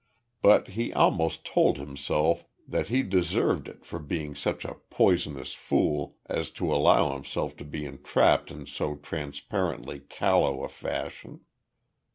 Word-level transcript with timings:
But 0.41 0.69
he 0.69 0.91
almost 0.93 1.45
told 1.45 1.77
himself 1.77 2.47
that 2.67 2.87
he 2.87 3.03
deserved 3.03 3.67
it 3.67 3.85
for 3.85 3.99
being 3.99 4.33
such 4.33 4.65
a 4.65 4.77
poisonous 4.89 5.53
fool 5.53 6.17
as 6.25 6.49
to 6.57 6.73
allow 6.73 7.13
himself 7.13 7.55
to 7.57 7.63
be 7.63 7.85
entrapped 7.85 8.49
in 8.49 8.65
so 8.65 8.95
transparently 8.95 9.99
callow 9.99 10.63
a 10.63 10.69
fashion. 10.69 11.41